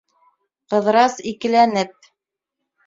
Ҡыҙырас, 0.73 1.21
икеләнеп: 1.33 2.13